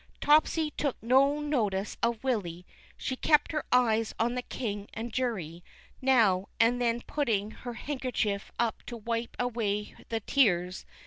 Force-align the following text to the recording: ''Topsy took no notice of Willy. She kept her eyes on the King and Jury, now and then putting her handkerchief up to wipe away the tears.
''Topsy 0.19 0.71
took 0.71 0.97
no 0.99 1.39
notice 1.41 1.95
of 2.01 2.23
Willy. 2.23 2.65
She 2.97 3.15
kept 3.15 3.51
her 3.51 3.67
eyes 3.71 4.15
on 4.17 4.33
the 4.33 4.41
King 4.41 4.89
and 4.95 5.13
Jury, 5.13 5.63
now 6.01 6.47
and 6.59 6.81
then 6.81 7.01
putting 7.01 7.51
her 7.51 7.73
handkerchief 7.73 8.51
up 8.57 8.81
to 8.87 8.97
wipe 8.97 9.35
away 9.37 9.93
the 10.09 10.19
tears. 10.19 10.87